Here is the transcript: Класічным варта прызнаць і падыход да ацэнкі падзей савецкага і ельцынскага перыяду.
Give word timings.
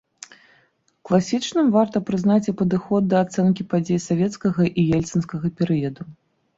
Класічным 1.09 1.69
варта 1.75 1.97
прызнаць 2.09 2.39
і 2.53 2.55
падыход 2.63 3.01
да 3.13 3.23
ацэнкі 3.29 3.69
падзей 3.77 4.03
савецкага 4.09 4.61
і 4.79 4.91
ельцынскага 5.01 5.57
перыяду. 5.63 6.13